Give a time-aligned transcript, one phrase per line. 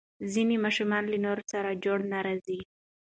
[0.33, 2.59] ځینې ماشومان له نورو سره جوړ نه راځي.